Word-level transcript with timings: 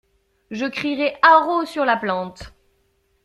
Je 0.49 0.65
crierai 0.65 1.13
haro 1.21 1.63
sur 1.67 1.85
la 1.85 1.95
plante. 1.95 2.55